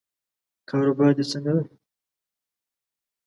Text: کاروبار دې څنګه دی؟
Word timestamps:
کاروبار 0.69 1.11
دې 1.17 1.25
څنګه 1.31 1.51
دی؟ 1.57 1.65